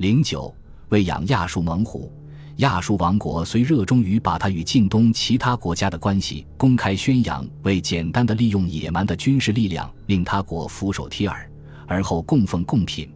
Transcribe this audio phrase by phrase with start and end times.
[0.00, 0.50] 零九，
[0.88, 2.10] 喂养亚述猛虎，
[2.56, 11.46] 亚述王国虽热衷于把它与近东其他国家的关系公开宣扬，为简单的利用野蛮的军事力量令他国俯首帖耳，
[11.86, 13.12] 而后供奉贡品，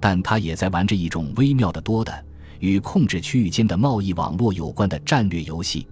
[0.00, 2.24] 但他也在玩着一种微妙的多的
[2.60, 5.86] 与控制区域间的贸易网络有关的战略游戏。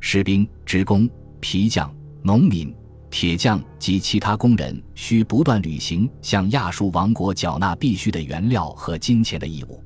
[0.00, 1.08] 士兵、职工、
[1.38, 2.74] 皮匠、农民、
[3.18, 9.82] 铁匠及其他工人需不断履行向亚述王国缴纳必须的原料和金钱的义务。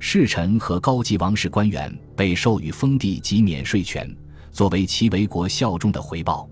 [0.00, 4.12] 侍臣和高级王室官员被授予封地及免税权，
[4.50, 6.48] 作为其为国效忠的回报。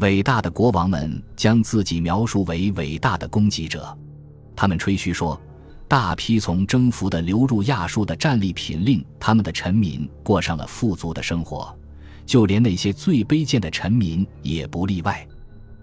[0.00, 3.96] 伟大的国王们将自己描述为伟大的攻击者，
[4.54, 5.40] 他们吹嘘说，
[5.88, 11.74] 大批从征服的流入亚述的战利品令他们的臣民过上了富足的生活。
[12.26, 15.26] 就连那些最卑贱的臣民也不例外。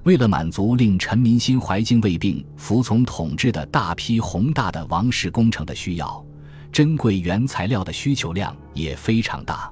[0.03, 6.25] 为了满足令臣民心怀敬畏并服从统治的大批宏大的王室工程的需要，
[6.71, 9.71] 珍贵原材料的需求量也非常大。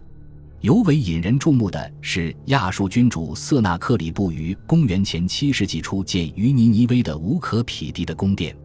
[0.61, 8.55] 尤为引人注目的是，亚述君主色纳克里布于公元前七世纪初建于尼尼微的无可匹敌的宫殿。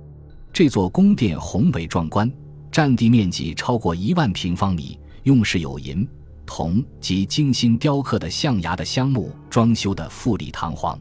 [0.52, 2.30] 这座宫殿宏伟壮观，
[2.70, 6.06] 占地面积超过一万平方米，用饰有银。
[6.44, 11.00] 铜及精心雕刻的象牙的香木装修的富丽堂皇，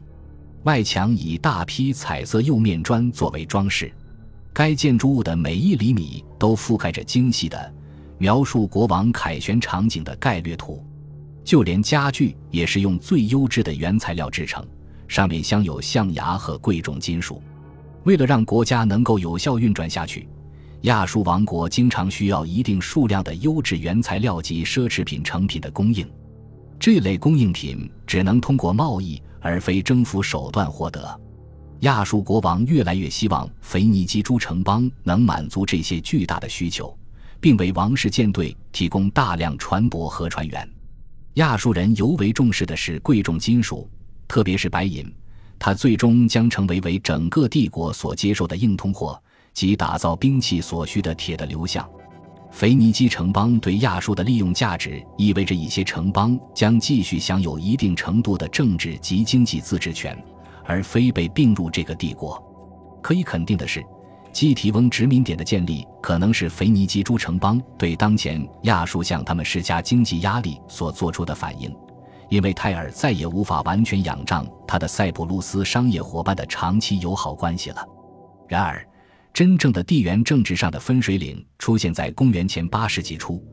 [0.64, 3.92] 外墙以大批彩色釉面砖作为装饰。
[4.52, 7.74] 该建筑物的每一厘米都覆盖着精细的
[8.18, 10.82] 描述国王凯旋场景的概略图，
[11.44, 14.64] 就连家具也是用最优质的原材料制成，
[15.06, 17.42] 上面镶有象牙和贵重金属。
[18.04, 20.28] 为了让国家能够有效运转下去。
[20.82, 26.06] 亚述王国经常需要一定数量的优质原材料及奢侈品成品的供应，
[26.78, 31.20] 这类供应品只能通过贸易而非征服手段获得。
[31.80, 36.96] 亚述国王越来越希望腓尼基诸城邦能满足这些巨大的需求，
[37.40, 40.68] 并为王室舰队提供大量船舶和船员。
[41.34, 43.88] 亚述人尤为重视的是贵重金属，
[44.26, 45.14] 特别是白银，
[45.58, 49.20] 它最终将成为为整个帝国所接受的硬通货。
[49.52, 51.88] 及打造兵器所需的铁的流向，
[52.54, 60.16] 腓尼基城邦对亚述的利用价值意味着一些城邦将继续享有一定程度的政治及经济自治权，
[60.64, 62.40] 而非被并入这个帝国。
[63.02, 63.84] 可以肯定的是，
[64.32, 71.76] 基提翁殖民点的建立可能是腓尼基诸城邦对当前亚述向他们施加经济压力所做出的反应，
[72.28, 77.84] 因为泰尔再也无法完全仰仗他的塞浦路斯商业伙伴的长期友好关系了。
[78.46, 78.86] 然而。
[79.34, 83.44] 真正的地缘政治上的分水岭出现在公元前八世纪初，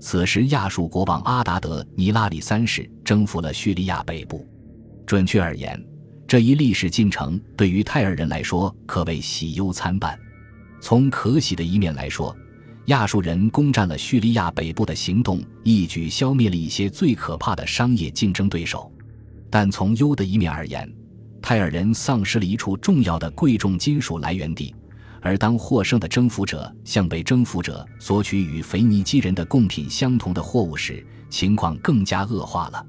[0.00, 4.48] 此时亚述国王阿达德尼拉里三世征服了叙利亚北部。
[5.06, 5.78] 准确而言，
[6.26, 10.18] 这一历史进程对于泰尔人来说可谓喜忧参半。
[10.80, 12.34] 从可喜的一面来说，
[12.86, 18.90] 亚述人攻占了叙利亚北部的行动一举消灭了一些最可怕的商业竞争对手；
[19.50, 20.90] 但从忧的一面而言，
[21.42, 24.74] 泰尔人丧失了一处重要的贵重金属来源地。
[25.26, 32.86] 而当获胜的征服者向被征服者索取与腓尼基人的贡品相同的货物时，情况更加恶化了。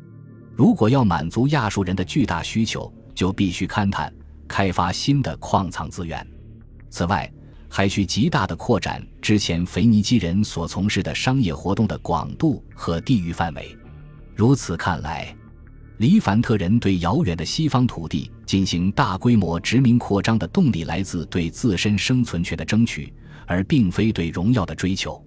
[0.56, 4.14] 如果要满足亚述人的巨大需求，就必须勘探、
[4.48, 6.26] 开发新的矿藏资源。
[6.92, 7.28] 此外，
[7.68, 13.76] 还需极大的扩展之前腓尼基人所从事的商业活动的广度和地域范围。
[14.36, 15.36] 如此看来，
[15.98, 23.12] 黎凡特人对遥远的西方土地进行大规模殖民扩张的动力来自对自身生存权的争取，
[23.48, 25.20] 而并非对荣耀的追求。